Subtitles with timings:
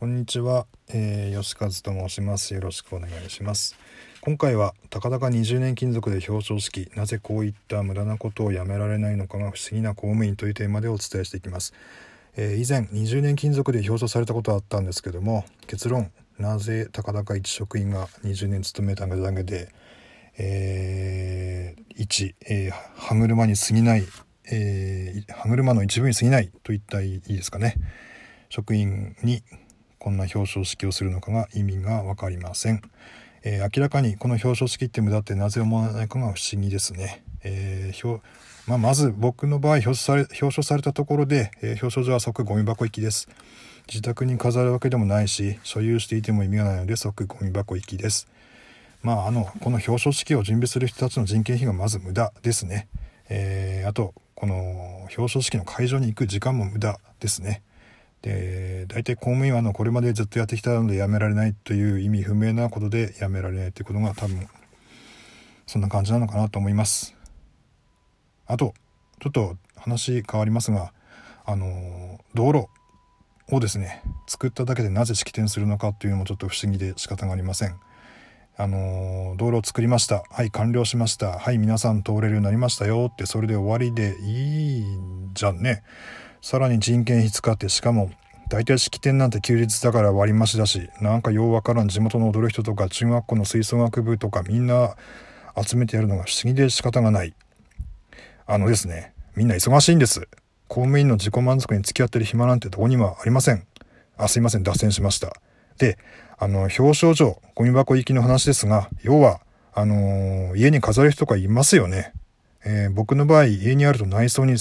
[0.00, 2.54] こんにちは、えー、吉和と申します。
[2.54, 3.76] よろしくお願いします。
[4.22, 6.90] 今回はたかだか20年勤続で表彰式。
[6.96, 11.74] なぜこういった無駄なことをやめられないのかが不思議な公務員というテーマでお伝えしていきます。
[12.34, 19.68] えー、以前20年勤続で表彰されたことはあったんですけども結論なぜたかだか一職員が20年勤めただけで、
[20.38, 24.06] えー、1、えー、歯車に過ぎない、
[24.50, 27.74] えー、歯車の一部に過ぎないといったいいですかね。
[28.48, 29.42] 職員に
[30.00, 32.80] こんな表彰式をするのかが意味が分かりません、
[33.44, 38.20] えー、明らかにこの表彰式って無駄ってなぜ思わないかが不思議ですね、えー
[38.66, 43.28] まあ、まず僕の場合表彰され表彰されたところで、えー、表彰状は即ゴミ箱行きです。
[43.88, 48.28] 自宅に飾るわけでもないし所有していても意味がないので即ゴミ箱行きです。
[49.02, 52.86] まああのこの表彰式を準備する人たちの人件費がまず無駄ですね、
[53.28, 57.62] えー、あとこの表彰式の会場に行く時間も無駄ですね。
[58.22, 64.46] で大体公務員はあのこれまでずっとやってきたのでやめられないという意味不明なことでやめられないということが多分
[65.66, 67.14] そんな感じなのかなと思います。
[68.46, 68.74] あと
[69.20, 70.92] ちょっと話変わりますが
[71.46, 72.66] あの道路
[73.54, 77.76] をですね作っただけでなぜ式典するのかっていうのもちょっと不思議で仕方がありません。
[78.56, 80.24] あの道路を作りました。
[80.30, 81.38] はい完了しました。
[81.38, 84.84] はい皆さん通れるようになりましたよってそれで終わりでいい
[85.32, 85.82] じゃんね。
[86.42, 88.10] さらに人件費使ってしかも
[88.48, 94.96] 大体式典なんて休日だから割り増しだしなんかようわからん地元の踊る人とか中学校の吹奏楽部とかみんな
[95.56, 97.34] 集めてやるのが不思議で仕方がない。
[98.46, 100.28] あのですねみんな忙しいんです。
[100.66, 103.64] 公務員の自己満足に付き合ってる暇なんてどこにもありません。
[104.16, 105.32] あすいません脱線しました。
[105.78, 105.98] で
[106.36, 109.40] あの表彰状ゴミ箱行きの話ですが要は
[109.72, 112.12] あのー、家に飾る人がいますよね、
[112.64, 114.56] えー、僕の場合家にあると内装に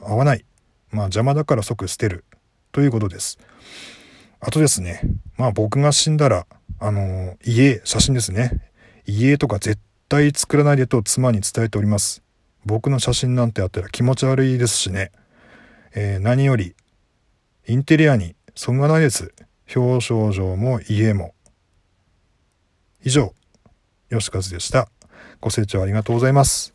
[0.00, 0.44] 合わない。
[0.94, 2.24] まあ邪魔だから即捨てる
[2.72, 3.38] ということです。
[4.40, 5.00] あとですね、
[5.36, 6.46] まあ僕が死んだら、
[6.78, 8.70] あの、家、写真ですね。
[9.04, 12.22] 家とか絶対作らないでと妻に伝えております。
[12.64, 15.10] 僕の写真なんてあったら気持ち悪いですしね。
[15.94, 16.76] えー、何より、
[17.66, 19.34] インテリアに損がないです。
[19.74, 21.34] 表彰状も家も。
[23.02, 23.34] 以上、
[24.10, 24.88] 吉和でした。
[25.40, 26.73] ご清聴ありがとうございます。